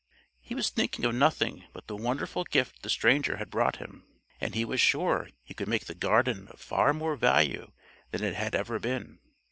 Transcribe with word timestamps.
He 0.39 0.55
was 0.55 0.71
thinking 0.71 1.05
of 1.05 1.13
nothing 1.13 1.65
but 1.73 1.85
the 1.85 1.95
wonderful 1.95 2.43
gift 2.43 2.81
the 2.81 2.89
stranger 2.89 3.37
had 3.37 3.51
brought 3.51 3.75
him, 3.75 4.03
and 4.39 4.55
he 4.55 4.65
was 4.65 4.81
sure 4.81 5.29
he 5.43 5.53
could 5.53 5.67
make 5.67 5.85
the 5.85 5.93
garden 5.93 6.47
of 6.47 6.59
far 6.59 6.91
more 6.91 7.15
value 7.15 7.71
than 8.09 8.23
it 8.23 8.33
had 8.33 8.55
ever 8.55 8.79
been. 8.79 9.19